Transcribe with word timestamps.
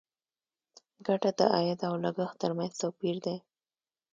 ګټه 1.05 1.31
د 1.37 1.39
عاید 1.53 1.79
او 1.87 1.93
لګښت 2.03 2.35
تر 2.41 2.51
منځ 2.57 2.73
توپیر 2.81 3.15
دی. 3.25 3.37